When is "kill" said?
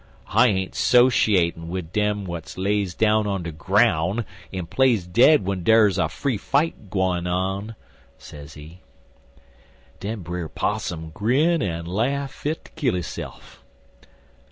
12.71-12.95